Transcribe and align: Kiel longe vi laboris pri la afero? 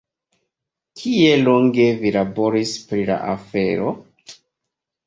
Kiel 1.01 1.45
longe 1.49 1.85
vi 2.01 2.15
laboris 2.17 2.75
pri 2.89 3.07
la 3.13 3.21
afero? 3.37 3.97